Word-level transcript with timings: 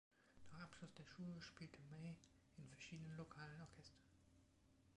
Nach 0.49 0.63
Abschluss 0.63 0.91
der 0.97 1.05
Schule 1.05 1.39
spielte 1.39 1.79
May 1.91 2.17
in 2.57 2.65
verschiedenen 2.67 3.15
lokalen 3.17 3.61
Orchestern. 3.61 4.01